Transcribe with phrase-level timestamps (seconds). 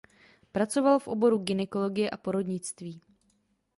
[0.51, 3.01] Pracoval v oboru gynekologie a porodnictví.